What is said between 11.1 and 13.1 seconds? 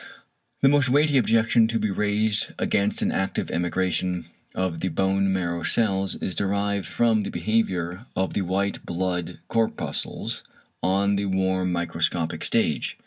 the warm microscopic stage.